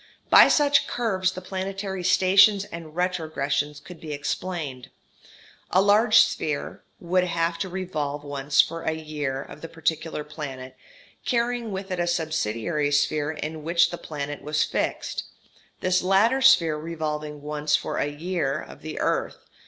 By 0.31 0.47
such 0.47 0.87
curves 0.87 1.33
the 1.33 1.41
planetary 1.41 2.03
stations 2.03 2.63
and 2.65 2.95
retrogressions 2.95 3.79
could 3.79 4.01
be 4.01 4.13
explained. 4.13 4.89
A 5.69 5.79
large 5.79 6.17
sphere 6.21 6.81
would 6.99 7.25
have 7.25 7.59
to 7.59 7.69
revolve 7.69 8.23
once 8.23 8.61
for 8.61 8.81
a 8.81 8.93
"year" 8.93 9.43
of 9.43 9.61
the 9.61 9.67
particular 9.69 10.23
planet, 10.23 10.75
carrying 11.23 11.71
with 11.71 11.91
it 11.91 11.99
a 11.99 12.07
subsidiary 12.07 12.89
sphere 12.91 13.29
in 13.29 13.61
which 13.61 13.91
the 13.91 13.97
planet 13.99 14.41
was 14.41 14.63
fixed; 14.63 15.25
this 15.81 16.01
latter 16.01 16.41
sphere 16.41 16.77
revolving 16.79 17.43
once 17.43 17.75
for 17.75 17.97
a 17.99 18.07
"year" 18.07 18.59
of 18.59 18.81
the 18.81 18.97
earth. 18.99 19.37